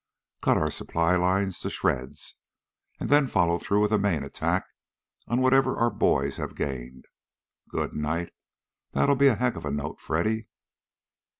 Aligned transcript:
Cut 0.41 0.57
our 0.57 0.71
supply 0.71 1.15
lines 1.15 1.59
to 1.59 1.69
shreds, 1.69 2.37
and 2.99 3.07
then 3.07 3.27
follow 3.27 3.59
through 3.59 3.83
with 3.83 3.91
a 3.91 3.99
main 3.99 4.23
attack 4.23 4.65
on 5.27 5.41
whatever 5.41 5.75
our 5.75 5.91
boys 5.91 6.37
have 6.37 6.55
gained. 6.55 7.05
Good 7.69 7.93
night! 7.93 8.33
That'll 8.93 9.15
be 9.15 9.27
a 9.27 9.35
heck 9.35 9.55
of 9.55 9.63
a 9.63 9.69
note, 9.69 9.99
Freddy!" 9.99 10.47